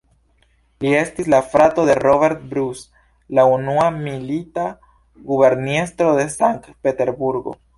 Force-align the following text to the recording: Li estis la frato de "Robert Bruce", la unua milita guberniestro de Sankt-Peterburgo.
Li 0.83 0.93
estis 1.01 1.27
la 1.33 1.41
frato 1.49 1.83
de 1.89 1.97
"Robert 1.99 2.41
Bruce", 2.55 3.03
la 3.41 3.45
unua 3.57 3.85
milita 3.99 4.67
guberniestro 5.31 6.09
de 6.23 6.27
Sankt-Peterburgo. 6.39 7.59